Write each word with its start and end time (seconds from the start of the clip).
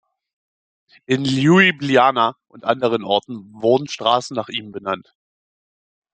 In 1.05 1.25
Ljubljana 1.25 2.35
und 2.47 2.65
anderen 2.65 3.03
Orten 3.03 3.53
wurden 3.61 3.87
Straßen 3.87 4.35
nach 4.35 4.49
ihm 4.49 4.71
benannt. 4.71 5.13